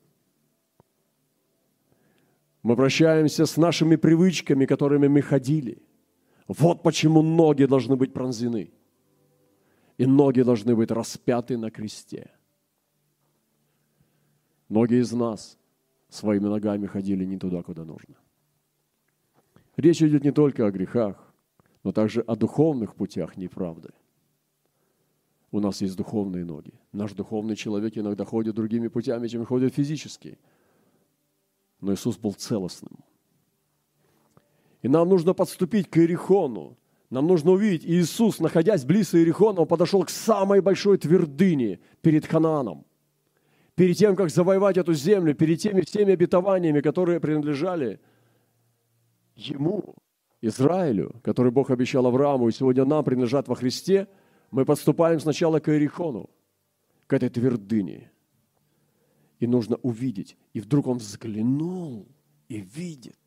мы 2.65 2.75
прощаемся 2.75 3.45
с 3.45 3.57
нашими 3.57 3.95
привычками, 3.95 4.65
которыми 4.65 5.07
мы 5.07 5.21
ходили. 5.21 5.77
Вот 6.47 6.81
почему 6.81 7.21
ноги 7.21 7.65
должны 7.65 7.95
быть 7.95 8.11
пронзены. 8.11 8.71
И 9.99 10.07
ноги 10.07 10.41
должны 10.41 10.75
быть 10.75 10.89
распяты 10.89 11.59
на 11.59 11.69
кресте. 11.69 12.31
Многие 14.67 15.01
из 15.01 15.11
нас 15.11 15.59
своими 16.09 16.47
ногами 16.47 16.87
ходили 16.87 17.23
не 17.23 17.37
туда, 17.37 17.61
куда 17.61 17.85
нужно. 17.85 18.15
Речь 19.77 20.01
идет 20.01 20.23
не 20.23 20.31
только 20.31 20.65
о 20.65 20.71
грехах, 20.71 21.35
но 21.83 21.91
также 21.91 22.21
о 22.21 22.35
духовных 22.35 22.95
путях 22.95 23.37
неправды. 23.37 23.89
У 25.55 25.59
нас 25.59 25.81
есть 25.81 25.95
духовные 25.95 26.43
ноги. 26.43 26.73
Наш 26.91 27.13
духовный 27.13 27.55
человек 27.55 27.97
иногда 27.97 28.25
ходит 28.25 28.55
другими 28.55 28.89
путями, 28.89 29.27
чем 29.27 29.45
ходит 29.45 29.73
физически– 29.73 30.37
но 31.81 31.93
Иисус 31.93 32.17
был 32.17 32.33
целостным. 32.33 32.97
И 34.81 34.87
нам 34.87 35.09
нужно 35.09 35.33
подступить 35.33 35.89
к 35.89 35.97
Иерихону. 35.97 36.77
Нам 37.09 37.27
нужно 37.27 37.51
увидеть, 37.51 37.85
Иисус, 37.85 38.39
находясь 38.39 38.83
близ 38.83 39.13
Иерихона, 39.13 39.61
он 39.61 39.67
подошел 39.67 40.03
к 40.03 40.09
самой 40.09 40.61
большой 40.61 40.97
твердыне 40.97 41.79
перед 42.01 42.25
Ханааном. 42.25 42.85
Перед 43.75 43.97
тем, 43.97 44.15
как 44.15 44.29
завоевать 44.29 44.77
эту 44.77 44.93
землю, 44.93 45.35
перед 45.35 45.59
теми 45.59 45.81
всеми 45.81 46.13
обетованиями, 46.13 46.81
которые 46.81 47.19
принадлежали 47.19 47.99
ему, 49.35 49.95
Израилю, 50.41 51.15
который 51.23 51.51
Бог 51.51 51.69
обещал 51.69 52.05
Аврааму, 52.07 52.47
и 52.47 52.51
сегодня 52.51 52.85
нам 52.85 53.03
принадлежат 53.03 53.47
во 53.47 53.55
Христе, 53.55 54.07
мы 54.51 54.65
подступаем 54.65 55.19
сначала 55.19 55.59
к 55.59 55.69
Иерихону, 55.69 56.29
к 57.07 57.13
этой 57.13 57.29
твердыне. 57.29 58.11
И 59.39 59.47
нужно 59.47 59.75
увидеть. 59.77 60.37
И 60.53 60.61
вдруг 60.61 60.87
он 60.87 60.97
взглянул 60.97 62.07
и 62.47 62.59
видит. 62.59 63.19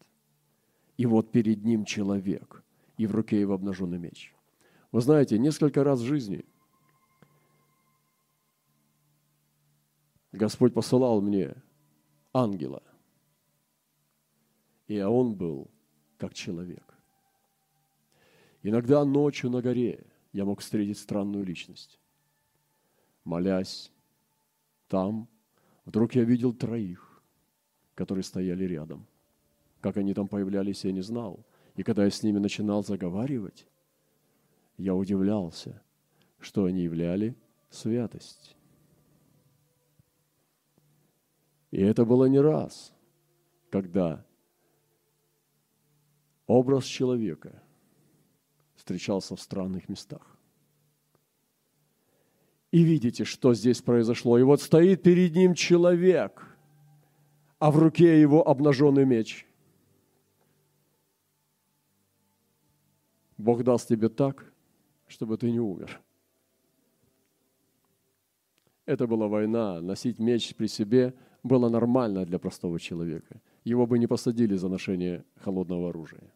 И 0.96 1.06
вот 1.06 1.30
перед 1.30 1.64
ним 1.64 1.84
человек, 1.84 2.64
и 2.96 3.06
в 3.06 3.14
руке 3.14 3.40
его 3.40 3.54
обнаженный 3.54 3.98
меч. 3.98 4.34
Вы 4.90 5.00
знаете, 5.00 5.38
несколько 5.38 5.84
раз 5.84 6.00
в 6.00 6.04
жизни 6.04 6.44
Господь 10.32 10.74
посылал 10.74 11.20
мне 11.20 11.54
ангела, 12.32 12.82
и 14.86 15.00
он 15.00 15.34
был 15.34 15.70
как 16.16 16.34
человек. 16.34 16.84
Иногда 18.62 19.04
ночью 19.04 19.50
на 19.50 19.62
горе 19.62 20.04
я 20.32 20.44
мог 20.44 20.60
встретить 20.60 20.98
странную 20.98 21.44
личность. 21.44 21.98
Молясь 23.24 23.92
там, 24.88 25.28
вдруг 25.84 26.14
я 26.14 26.24
видел 26.24 26.52
троих, 26.52 27.22
которые 27.94 28.24
стояли 28.24 28.64
рядом. 28.64 29.06
Как 29.80 29.96
они 29.96 30.14
там 30.14 30.28
появлялись, 30.28 30.84
я 30.84 30.92
не 30.92 31.02
знал. 31.02 31.44
И 31.76 31.82
когда 31.82 32.04
я 32.04 32.10
с 32.10 32.22
ними 32.22 32.38
начинал 32.38 32.82
заговаривать, 32.82 33.66
я 34.76 34.94
удивлялся, 34.94 35.82
что 36.38 36.64
они 36.64 36.82
являли 36.82 37.36
святость. 37.70 38.56
И 41.70 41.80
это 41.80 42.04
было 42.04 42.24
не 42.24 42.40
раз, 42.40 42.94
когда 43.70 44.24
образ 46.46 46.84
человека 46.84 47.62
встречался 48.88 49.36
в 49.36 49.40
странных 49.40 49.90
местах. 49.90 50.38
И 52.70 52.82
видите, 52.82 53.24
что 53.24 53.52
здесь 53.52 53.82
произошло. 53.82 54.38
И 54.38 54.42
вот 54.42 54.62
стоит 54.62 55.02
перед 55.02 55.34
ним 55.34 55.52
человек, 55.52 56.56
а 57.58 57.70
в 57.70 57.78
руке 57.78 58.18
его 58.18 58.48
обнаженный 58.48 59.04
меч. 59.04 59.46
Бог 63.36 63.62
даст 63.62 63.88
тебе 63.88 64.08
так, 64.08 64.50
чтобы 65.06 65.36
ты 65.36 65.50
не 65.50 65.60
умер. 65.60 66.00
Это 68.86 69.06
была 69.06 69.28
война. 69.28 69.82
Носить 69.82 70.18
меч 70.18 70.54
при 70.54 70.66
себе 70.66 71.14
было 71.42 71.68
нормально 71.68 72.24
для 72.24 72.38
простого 72.38 72.80
человека. 72.80 73.42
Его 73.64 73.86
бы 73.86 73.98
не 73.98 74.06
посадили 74.06 74.56
за 74.56 74.68
ношение 74.68 75.24
холодного 75.36 75.90
оружия. 75.90 76.32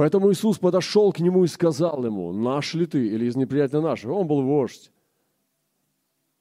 Поэтому 0.00 0.32
Иисус 0.32 0.58
подошел 0.58 1.12
к 1.12 1.20
нему 1.20 1.44
и 1.44 1.46
сказал 1.46 2.06
ему, 2.06 2.32
наш 2.32 2.72
ли 2.72 2.86
ты 2.86 3.06
или 3.06 3.26
из 3.26 3.36
неприятеля 3.36 3.82
наших? 3.82 4.10
Он 4.10 4.26
был 4.26 4.40
вождь. 4.40 4.90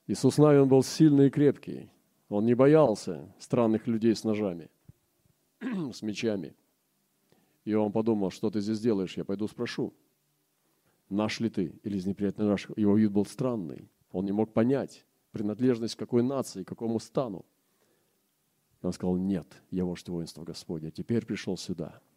Иисус 0.08 0.38
Навин 0.38 0.70
был 0.70 0.82
сильный 0.82 1.28
и 1.28 1.30
крепкий. 1.30 1.92
Он 2.30 2.46
не 2.46 2.54
боялся 2.54 3.36
странных 3.38 3.86
людей 3.86 4.16
с 4.16 4.24
ножами, 4.24 4.70
с 5.92 6.02
мечами. 6.02 6.56
И 7.66 7.74
он 7.74 7.92
подумал, 7.92 8.32
что 8.32 8.50
ты 8.50 8.62
здесь 8.62 8.80
делаешь, 8.80 9.18
я 9.18 9.26
пойду 9.26 9.46
спрошу. 9.50 9.94
Наш 11.10 11.42
ли 11.42 11.50
ты 11.50 11.74
или 11.84 11.98
из 11.98 12.06
неприятеля 12.06 12.48
наших? 12.48 12.78
Его 12.78 12.96
вид 12.96 13.12
был 13.12 13.26
странный. 13.26 13.90
Он 14.14 14.24
не 14.24 14.32
мог 14.32 14.54
понять 14.54 15.06
принадлежность 15.34 15.96
к 15.96 16.00
какой 16.00 16.24
нации, 16.24 16.64
к 16.64 16.70
какому 16.70 16.98
стану. 17.02 17.46
Он 18.82 18.94
сказал, 18.94 19.18
нет, 19.18 19.48
я 19.70 19.84
вождь 19.84 20.08
воинства 20.08 20.46
Господня, 20.46 20.92
теперь 20.92 21.26
пришел 21.26 21.58
сюда– 21.58 22.00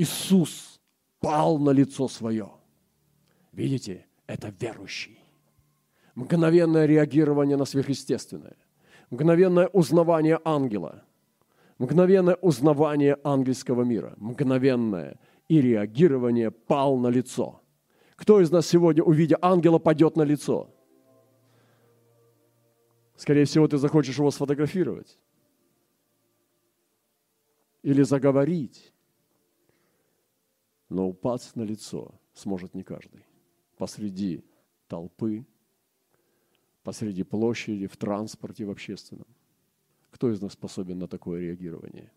Иисус 0.00 0.80
пал 1.20 1.58
на 1.58 1.70
лицо 1.70 2.08
свое. 2.08 2.50
Видите, 3.52 4.06
это 4.26 4.48
верующий. 4.58 5.18
Мгновенное 6.14 6.86
реагирование 6.86 7.58
на 7.58 7.66
сверхъестественное. 7.66 8.56
Мгновенное 9.10 9.68
узнавание 9.68 10.40
ангела. 10.42 11.04
Мгновенное 11.76 12.36
узнавание 12.36 13.18
ангельского 13.24 13.82
мира. 13.82 14.14
Мгновенное. 14.16 15.20
И 15.48 15.60
реагирование 15.60 16.50
пал 16.50 16.96
на 16.96 17.08
лицо. 17.08 17.60
Кто 18.16 18.40
из 18.40 18.50
нас 18.50 18.66
сегодня, 18.66 19.02
увидя 19.02 19.36
ангела, 19.42 19.78
падет 19.78 20.16
на 20.16 20.22
лицо? 20.22 20.70
Скорее 23.16 23.44
всего, 23.44 23.68
ты 23.68 23.76
захочешь 23.76 24.16
его 24.16 24.30
сфотографировать. 24.30 25.18
Или 27.82 28.02
заговорить 28.02 28.94
но 30.90 31.08
упасть 31.08 31.56
на 31.56 31.62
лицо 31.62 32.20
сможет 32.34 32.74
не 32.74 32.82
каждый. 32.82 33.24
Посреди 33.78 34.44
толпы, 34.88 35.46
посреди 36.82 37.22
площади, 37.22 37.86
в 37.86 37.96
транспорте, 37.96 38.66
в 38.66 38.70
общественном. 38.70 39.28
Кто 40.10 40.30
из 40.30 40.42
нас 40.42 40.52
способен 40.52 40.98
на 40.98 41.06
такое 41.06 41.40
реагирование? 41.40 42.12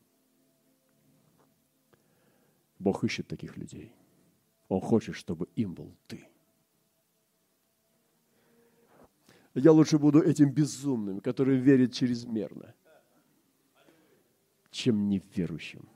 Бог 2.80 3.04
ищет 3.04 3.28
таких 3.28 3.56
людей. 3.58 3.94
Он 4.68 4.82
хочет, 4.82 5.16
чтобы 5.16 5.48
им 5.56 5.76
был 5.76 5.96
ты. 6.08 6.28
Я 9.54 9.72
лучше 9.72 10.00
буду 10.00 10.20
этим 10.20 10.52
безумным, 10.52 11.20
который 11.20 11.58
верит 11.58 11.94
чрезмерно, 11.94 12.74
чем 14.72 15.08
неверующим. 15.08 15.88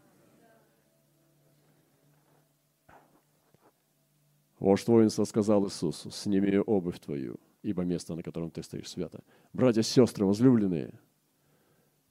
Вождь 4.59 4.87
воинства 4.87 5.25
сказал 5.25 5.65
Иисусу, 5.65 6.09
сними 6.11 6.57
обувь 6.57 6.99
твою, 6.99 7.35
ибо 7.61 7.83
место, 7.83 8.15
на 8.15 8.23
котором 8.23 8.49
ты 8.49 8.63
стоишь, 8.63 8.89
свято. 8.89 9.19
Братья 9.53 9.83
сестры, 9.83 10.25
возлюбленные, 10.25 10.93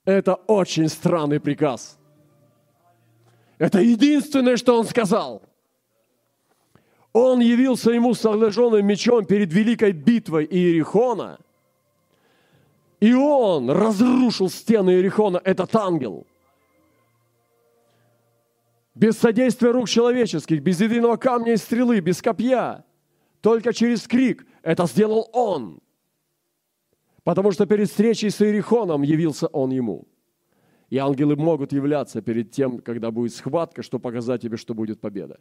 это 0.05 0.35
очень 0.35 0.87
странный 0.87 1.39
приказ. 1.39 1.97
Это 3.57 3.81
единственное, 3.81 4.55
что 4.55 4.79
он 4.79 4.85
сказал. 4.85 5.41
Он 7.11 7.41
явился 7.41 7.91
ему 7.91 8.13
с 8.13 8.21
сожженным 8.21 8.85
мечом 8.85 9.25
перед 9.25 9.51
великой 9.51 9.91
битвой 9.91 10.45
Иерихона, 10.45 11.39
и 13.01 13.13
он 13.13 13.69
разрушил 13.69 14.49
стены 14.49 14.91
Иерихона, 14.91 15.41
этот 15.43 15.75
ангел– 15.75 16.25
без 18.97 19.17
содействия 19.17 19.71
рук 19.71 19.87
человеческих, 19.87 20.61
без 20.61 20.81
единого 20.81 21.17
камня 21.17 21.53
и 21.53 21.57
стрелы, 21.57 21.99
без 21.99 22.21
копья, 22.21 22.83
только 23.41 23.71
через 23.71 24.07
крик. 24.07 24.45
Это 24.63 24.87
сделал 24.87 25.29
Он. 25.33 25.79
Потому 27.23 27.51
что 27.51 27.65
перед 27.65 27.89
встречей 27.89 28.31
с 28.31 28.41
Иерихоном 28.41 29.03
явился 29.03 29.47
Он 29.47 29.69
ему. 29.71 30.07
И 30.89 30.97
ангелы 30.97 31.35
могут 31.35 31.73
являться 31.73 32.21
перед 32.21 32.51
тем, 32.51 32.79
когда 32.79 33.11
будет 33.11 33.35
схватка, 33.35 33.83
чтобы 33.83 34.01
показать 34.01 34.41
тебе, 34.41 34.57
что 34.57 34.73
будет 34.73 34.99
победа. 34.99 35.39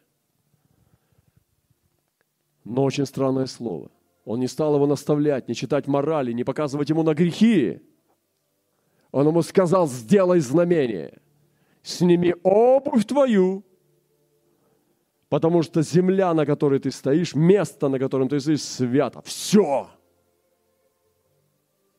Но 2.65 2.83
очень 2.83 3.07
странное 3.07 3.47
слово. 3.47 3.91
Он 4.25 4.41
не 4.41 4.49
стал 4.49 4.75
его 4.75 4.87
наставлять, 4.87 5.49
не 5.49 5.55
читать 5.55 5.87
морали, 5.87 6.33
не 6.33 6.45
показывать 6.45 6.91
ему 6.91 7.05
на 7.05 7.15
грехи. 7.15 7.81
Он 9.13 9.29
ему 9.29 9.41
сказал, 9.41 9.89
сделай 9.89 10.41
знамение– 10.41 11.21
сними 11.87 12.35
обувь 12.43 13.05
твою, 13.07 13.63
потому 15.29 15.63
что 15.63 15.83
земля, 15.83 16.35
на 16.35 16.45
которой 16.45 16.81
ты 16.81 16.91
стоишь, 16.91 17.35
место, 17.35 17.89
на 17.89 17.99
котором 17.99 18.29
ты 18.29 18.41
стоишь, 18.41 18.63
свято. 18.63 19.21
Все. 19.23 19.89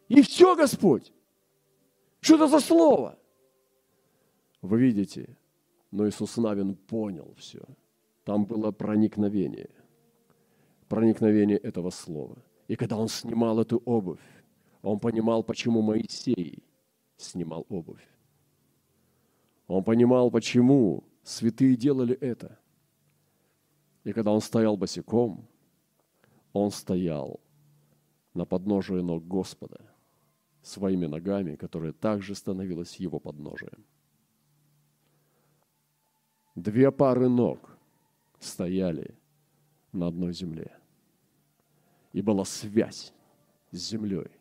И 0.10 0.22
все, 0.22 0.56
Господь. 0.56 1.14
Что 2.20 2.36
это 2.36 2.48
за 2.48 2.60
слово? 2.60 3.18
Вы 4.62 4.80
видите, 4.80 5.38
но 5.92 6.08
Иисус 6.08 6.38
Навин 6.38 6.76
понял 6.76 7.34
все. 7.38 7.62
Там 8.24 8.46
было 8.46 8.72
проникновение. 8.72 9.70
Проникновение 10.90 11.58
этого 11.58 11.92
слова. 11.92 12.36
И 12.68 12.76
когда 12.76 12.98
он 12.98 13.08
снимал 13.08 13.60
эту 13.60 13.82
обувь, 13.86 14.44
он 14.82 15.00
понимал, 15.00 15.44
почему 15.44 15.82
Моисей 15.82 16.64
снимал 17.18 17.66
обувь. 17.70 18.17
Он 19.68 19.84
понимал, 19.84 20.32
почему 20.32 21.04
святые 21.24 21.76
делали 21.76 22.16
это. 22.16 22.58
И 24.04 24.14
когда 24.14 24.32
он 24.32 24.42
стоял 24.42 24.78
босиком, 24.78 25.46
он 26.54 26.72
стоял 26.72 27.42
на 28.34 28.46
подножии 28.46 29.02
ног 29.02 29.28
Господа 29.28 29.82
своими 30.62 31.06
ногами, 31.06 31.56
которые 31.56 31.94
также 31.94 32.34
становились 32.34 32.96
его 32.96 33.20
подножием. 33.20 33.86
Две 36.56 36.92
пары 36.92 37.30
ног 37.30 37.78
стояли 38.40 39.16
на 39.92 40.08
одной 40.08 40.34
земле. 40.34 40.72
И 42.14 42.22
была 42.22 42.46
связь 42.46 43.14
с 43.72 43.78
землей, 43.78 44.32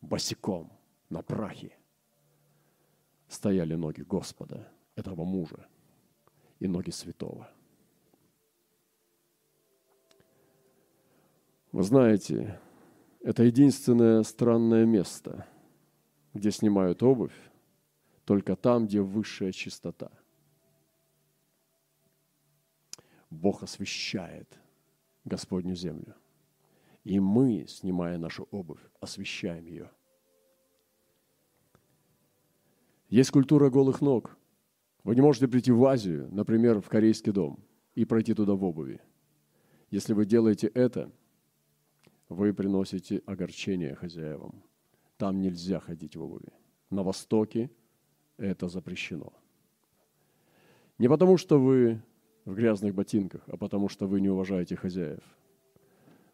босиком, 0.00 0.70
на 1.08 1.22
прахе 1.22 1.72
стояли 3.30 3.74
ноги 3.74 4.02
Господа, 4.02 4.68
этого 4.96 5.24
мужа, 5.24 5.66
и 6.58 6.66
ноги 6.66 6.90
святого. 6.90 7.48
Вы 11.72 11.84
знаете, 11.84 12.60
это 13.20 13.44
единственное 13.44 14.24
странное 14.24 14.84
место, 14.84 15.46
где 16.34 16.50
снимают 16.50 17.02
обувь, 17.04 17.36
только 18.24 18.56
там, 18.56 18.86
где 18.86 19.00
высшая 19.00 19.52
чистота. 19.52 20.10
Бог 23.30 23.62
освещает 23.62 24.58
Господню 25.24 25.76
землю. 25.76 26.16
И 27.04 27.20
мы, 27.20 27.66
снимая 27.68 28.18
нашу 28.18 28.48
обувь, 28.50 28.82
освещаем 29.00 29.66
ее. 29.66 29.90
Есть 33.10 33.32
культура 33.32 33.70
голых 33.70 34.00
ног. 34.00 34.38
Вы 35.02 35.16
не 35.16 35.20
можете 35.20 35.48
прийти 35.48 35.72
в 35.72 35.84
Азию, 35.84 36.28
например, 36.30 36.80
в 36.80 36.88
корейский 36.88 37.32
дом, 37.32 37.58
и 37.96 38.04
пройти 38.04 38.34
туда 38.34 38.54
в 38.54 38.62
обуви. 38.64 39.00
Если 39.90 40.12
вы 40.12 40.24
делаете 40.24 40.68
это, 40.68 41.10
вы 42.28 42.54
приносите 42.54 43.20
огорчение 43.26 43.96
хозяевам. 43.96 44.62
Там 45.16 45.40
нельзя 45.40 45.80
ходить 45.80 46.14
в 46.14 46.22
обуви. 46.22 46.52
На 46.88 47.02
Востоке 47.02 47.68
это 48.36 48.68
запрещено. 48.68 49.32
Не 50.98 51.08
потому, 51.08 51.36
что 51.36 51.58
вы 51.58 52.00
в 52.44 52.54
грязных 52.54 52.94
ботинках, 52.94 53.42
а 53.48 53.56
потому, 53.56 53.88
что 53.88 54.06
вы 54.06 54.20
не 54.20 54.28
уважаете 54.28 54.76
хозяев. 54.76 55.22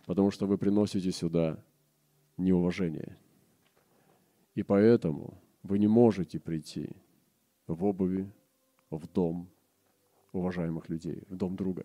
Потому 0.05 0.31
что 0.31 0.47
вы 0.47 0.59
приносите 0.59 1.11
сюда 1.11 1.59
неуважение. 2.37 3.17
И 4.55 4.63
поэтому 4.63 5.39
вы 5.67 5.79
не 5.79 5.89
можете 5.89 6.39
прийти 6.39 6.91
в 7.67 7.85
обуви 7.85 8.31
в 8.91 9.07
дом 9.07 9.49
уважаемых 10.33 10.89
людей, 10.89 11.25
в 11.29 11.37
дом 11.37 11.57
друга. 11.57 11.85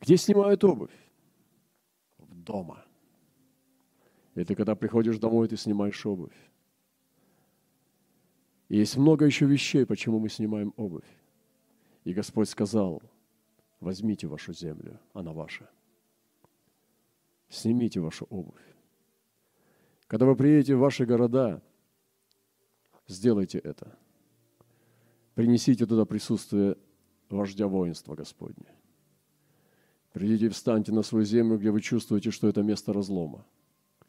Где 0.00 0.16
снимают 0.16 0.62
обувь? 0.64 1.08
дома. 2.48 2.84
И 4.34 4.44
ты, 4.44 4.54
когда 4.54 4.74
приходишь 4.74 5.18
домой, 5.18 5.48
ты 5.48 5.56
снимаешь 5.56 6.06
обувь. 6.06 6.36
И 8.68 8.76
есть 8.78 8.96
много 8.96 9.26
еще 9.26 9.46
вещей, 9.46 9.84
почему 9.84 10.18
мы 10.18 10.28
снимаем 10.28 10.72
обувь. 10.76 11.08
И 12.04 12.14
Господь 12.14 12.48
сказал, 12.48 13.02
возьмите 13.80 14.26
вашу 14.26 14.52
землю, 14.52 14.98
она 15.12 15.32
ваша. 15.32 15.68
Снимите 17.48 18.00
вашу 18.00 18.26
обувь. 18.30 18.77
Когда 20.08 20.24
вы 20.24 20.34
приедете 20.36 20.74
в 20.74 20.80
ваши 20.80 21.04
города, 21.04 21.62
сделайте 23.06 23.58
это. 23.58 23.96
Принесите 25.34 25.86
туда 25.86 26.06
присутствие 26.06 26.76
вождя 27.28 27.68
воинства 27.68 28.14
Господня. 28.14 28.74
Придите 30.12 30.46
и 30.46 30.48
встаньте 30.48 30.92
на 30.92 31.02
свою 31.02 31.24
землю, 31.24 31.58
где 31.58 31.70
вы 31.70 31.82
чувствуете, 31.82 32.30
что 32.30 32.48
это 32.48 32.62
место 32.62 32.92
разлома. 32.92 33.46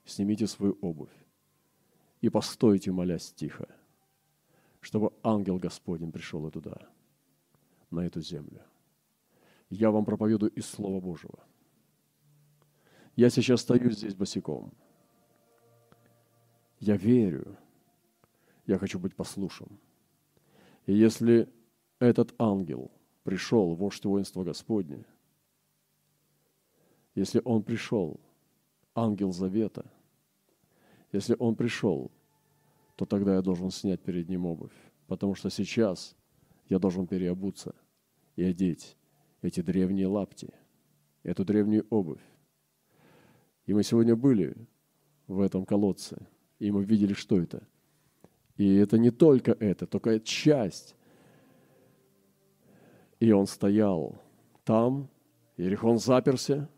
Снимите 0.06 0.48
свою 0.48 0.78
обувь 0.82 1.12
и 2.22 2.30
постойте, 2.30 2.92
молясь 2.92 3.32
тихо, 3.34 3.68
чтобы 4.80 5.12
ангел 5.22 5.58
Господень 5.58 6.12
пришел 6.12 6.48
и 6.48 6.52
туда, 6.52 6.78
на 7.92 8.00
эту 8.00 8.22
землю. 8.22 8.62
Я 9.70 9.92
вам 9.92 10.06
проповедую 10.06 10.52
из 10.52 10.66
Слова 10.66 11.00
Божьего. 11.00 11.40
Я 13.16 13.30
сейчас 13.30 13.62
стою 13.62 13.92
здесь 13.92 14.16
босиком. 14.16 14.74
Я 16.80 16.96
верю. 16.96 17.58
Я 18.66 18.78
хочу 18.78 19.00
быть 19.00 19.16
послушным. 19.16 19.80
И 20.86 20.94
если 20.94 21.50
этот 22.00 22.34
ангел 22.40 22.92
пришел, 23.24 23.76
вождь 23.76 24.06
воинства 24.06 24.44
Господне– 24.44 25.06
если 27.20 27.42
Он 27.44 27.64
пришел, 27.64 28.18
ангел 28.96 29.34
завета, 29.34 29.92
если 31.12 31.36
Он 31.38 31.54
пришел, 31.54 32.12
то 32.96 33.06
тогда 33.06 33.36
я 33.36 33.42
должен 33.42 33.72
снять 33.72 34.02
перед 34.02 34.30
Ним 34.30 34.46
обувь, 34.46 34.72
потому 35.08 35.36
что 35.36 35.50
сейчас 35.50 36.16
я 36.70 36.80
должен 36.80 37.08
переобуться 37.08 37.76
и 38.38 38.44
одеть 38.44 38.96
эти 39.42 39.60
древние 39.62 40.08
лапти, 40.08 40.54
эту 41.24 41.44
древнюю 41.44 41.86
обувь. 41.90 42.24
И 43.66 43.74
мы 43.74 43.84
сегодня 43.84 44.16
были 44.16 44.56
в 45.28 45.42
этом 45.42 45.66
колодце, 45.66 46.26
и 46.60 46.72
мы 46.72 46.84
видели, 46.84 47.14
что 47.14 47.40
это. 47.40 47.64
И 48.58 48.76
это 48.76 48.98
не 48.98 49.10
только 49.10 49.54
это, 49.54 49.88
только 49.88 50.20
часть. 50.20 50.96
И 53.20 53.32
он 53.32 53.48
стоял 53.48 54.22
там, 54.64 55.10
Иерихон 55.58 55.98
заперся, 55.98 56.70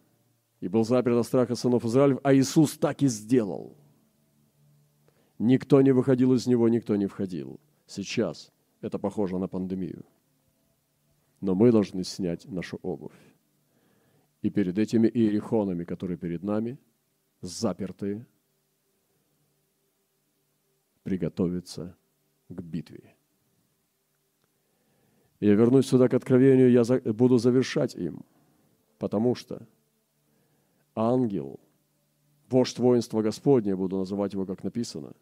и 0.59 0.67
был 0.67 0.85
заперт 0.85 1.17
от 1.17 1.25
страха 1.25 1.55
сынов 1.55 1.83
Израилев, 1.85 2.19
а 2.23 2.33
Иисус 2.33 2.77
так 2.77 3.01
и 3.01 3.07
сделал. 3.07 3.75
Никто 5.39 5.81
не 5.81 5.91
выходил 5.91 6.33
из 6.33 6.45
него, 6.45 6.69
никто 6.69 6.95
не 6.95 7.07
входил. 7.07 7.59
Сейчас 7.87 8.51
это 8.79 8.99
похоже 8.99 9.39
на 9.39 9.47
пандемию. 9.47 10.05
Но 11.41 11.55
мы 11.55 11.71
должны 11.71 12.03
снять 12.03 12.45
нашу 12.45 12.79
обувь. 12.83 13.17
И 14.43 14.51
перед 14.51 14.77
этими 14.77 15.07
иерихонами, 15.07 15.83
которые 15.83 16.17
перед 16.17 16.43
нами, 16.43 16.77
запертые, 17.41 18.25
приготовиться 21.03 21.95
к 22.49 22.61
битве. 22.61 23.15
Я 25.39 25.55
вернусь 25.55 25.87
сюда 25.87 26.07
к 26.07 26.13
откровению, 26.13 26.71
я 26.71 26.83
буду 27.13 27.37
завершать 27.37 27.95
им, 27.95 28.23
потому 28.97 29.35
что– 29.35 29.67
ангел, 30.95 31.59
вождь 32.49 32.79
воинства 32.79 33.21
Господня, 33.21 33.75
буду 33.75 33.97
называть 33.97 34.33
его, 34.33 34.45
как 34.45 34.63
написано, 34.63 35.13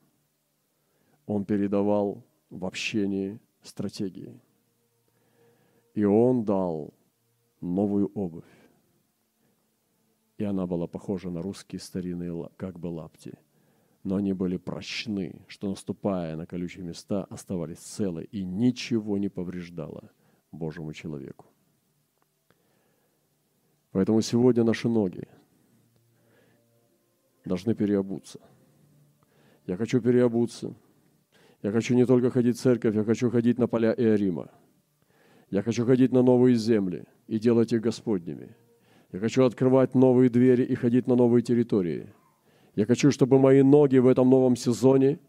он 1.26 1.46
передавал 1.46 2.24
в 2.50 2.66
общении 2.66 3.40
стратегии. 3.62 4.40
И 5.94 6.04
он 6.04 6.44
дал 6.44 6.94
новую 7.62 8.12
обувь. 8.14 8.46
И 10.38 10.44
она 10.44 10.66
была 10.66 10.88
похожа 10.88 11.30
на 11.30 11.42
русские 11.42 11.80
старинные 11.80 12.50
как 12.56 12.80
бы 12.80 12.88
лапти. 12.88 13.38
Но 14.04 14.16
они 14.16 14.34
были 14.34 14.58
прочны, 14.58 15.46
что 15.48 15.70
наступая 15.70 16.36
на 16.36 16.46
колючие 16.46 16.86
места, 16.86 17.26
оставались 17.26 17.80
целы 17.80 18.24
и 18.24 18.44
ничего 18.44 19.18
не 19.18 19.30
повреждало 19.30 20.12
Божьему 20.52 20.94
человеку. 20.94 21.46
Поэтому 23.92 24.22
сегодня 24.22 24.64
наши 24.64 24.88
ноги– 24.88 25.28
должны 27.50 27.74
переобуться. 27.76 28.40
Я 29.66 29.76
хочу 29.76 30.00
переобуться. 30.02 30.74
Я 31.62 31.72
хочу 31.72 31.96
не 31.96 32.06
только 32.06 32.30
ходить 32.30 32.58
в 32.58 32.62
церковь, 32.62 32.96
я 32.96 33.04
хочу 33.04 33.30
ходить 33.30 33.58
на 33.58 33.68
поля 33.68 33.94
Иорима. 33.94 34.50
Я 35.50 35.62
хочу 35.64 35.86
ходить 35.86 36.12
на 36.12 36.22
новые 36.22 36.56
земли 36.56 37.04
и 37.28 37.40
делать 37.40 37.74
их 37.74 37.82
Господними. 37.82 38.56
Я 39.12 39.20
хочу 39.20 39.44
открывать 39.44 39.96
новые 39.96 40.30
двери 40.30 40.64
и 40.64 40.76
ходить 40.76 41.08
на 41.08 41.16
новые 41.16 41.42
территории. 41.42 42.08
Я 42.76 42.86
хочу, 42.86 43.12
чтобы 43.12 43.40
мои 43.40 43.62
ноги 43.62 43.98
в 43.98 44.08
этом 44.08 44.30
новом 44.30 44.56
сезоне 44.56 45.20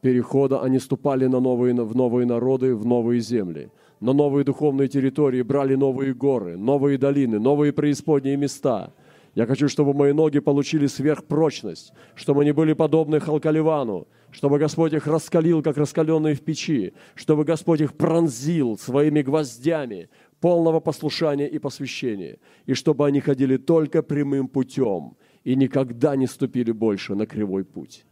перехода, 0.00 0.62
они 0.62 0.78
ступали 0.78 1.26
на 1.26 1.40
новые, 1.40 1.74
в 1.74 1.96
новые 1.96 2.26
народы, 2.26 2.74
в 2.74 2.84
новые 2.86 3.20
земли, 3.20 3.70
на 4.00 4.12
новые 4.12 4.44
духовные 4.44 4.88
территории, 4.88 5.42
брали 5.42 5.74
новые 5.74 6.14
горы, 6.14 6.56
новые 6.56 6.98
долины, 6.98 7.38
новые 7.38 7.72
преисподние 7.72 8.36
места– 8.36 8.92
я 9.34 9.46
хочу, 9.46 9.68
чтобы 9.68 9.94
мои 9.94 10.12
ноги 10.12 10.38
получили 10.38 10.86
сверхпрочность, 10.86 11.92
чтобы 12.14 12.42
они 12.42 12.52
были 12.52 12.72
подобны 12.72 13.18
Халкаливану, 13.18 14.06
чтобы 14.30 14.58
Господь 14.58 14.92
их 14.92 15.08
раскалил, 15.08 15.60
как 15.60 15.76
раскаленные 15.76 16.34
в 16.36 16.40
печи, 16.42 16.92
чтобы 17.16 17.44
Господь 17.44 17.80
их 17.80 17.94
пронзил 17.94 18.78
своими 18.78 19.22
гвоздями 19.22 20.08
полного 20.40 20.78
послушания 20.78 21.48
и 21.48 21.58
посвящения, 21.58 22.38
и 22.66 22.74
чтобы 22.74 23.06
они 23.06 23.20
ходили 23.20 23.56
только 23.56 24.02
прямым 24.02 24.46
путем 24.46 25.16
и 25.44 25.56
никогда 25.56 26.16
не 26.16 26.26
ступили 26.26 26.72
больше 26.72 27.14
на 27.14 27.26
кривой 27.26 27.64
путь. 27.64 28.04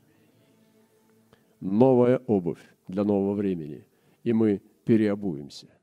Новая 1.61 2.19
обувь 2.27 2.63
для 2.89 3.05
нового 3.05 3.35
времени, 3.35 3.87
и 4.25 4.33
мы 4.33 4.63
переобуемся– 4.85 5.69